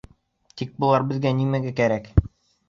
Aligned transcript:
Тик 0.61 0.71
былар 0.83 1.05
беҙгә 1.11 1.35
нимәгә 1.41 1.75
кәрәк? 1.83 2.09